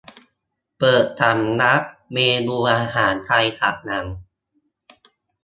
[0.77, 1.81] เปิดสำรับ
[2.13, 4.05] เมนูอาหารไทยจากหนัง